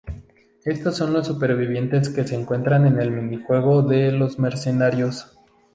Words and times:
Estos 0.65 0.97
son 0.97 1.13
los 1.13 1.27
supervivientes 1.27 2.09
que 2.09 2.25
se 2.25 2.33
encuentran 2.33 2.87
en 2.87 2.99
el 2.99 3.11
mini 3.11 3.37
juego 3.43 3.83
de 3.83 4.11
los 4.11 4.39
Mercenarios. 4.39 5.37